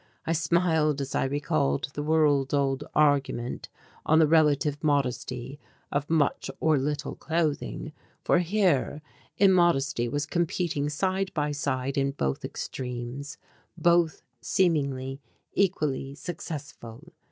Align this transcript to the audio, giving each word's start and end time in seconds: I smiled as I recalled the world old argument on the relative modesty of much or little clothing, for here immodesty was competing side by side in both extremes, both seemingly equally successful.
I 0.25 0.31
smiled 0.33 0.99
as 0.99 1.13
I 1.13 1.25
recalled 1.25 1.89
the 1.93 2.01
world 2.01 2.55
old 2.55 2.83
argument 2.95 3.69
on 4.03 4.17
the 4.17 4.25
relative 4.25 4.83
modesty 4.83 5.59
of 5.91 6.09
much 6.09 6.49
or 6.59 6.79
little 6.79 7.13
clothing, 7.15 7.93
for 8.23 8.39
here 8.39 9.03
immodesty 9.37 10.09
was 10.09 10.25
competing 10.25 10.89
side 10.89 11.31
by 11.35 11.51
side 11.51 11.99
in 11.99 12.13
both 12.13 12.43
extremes, 12.43 13.37
both 13.77 14.23
seemingly 14.41 15.21
equally 15.53 16.15
successful. 16.15 17.13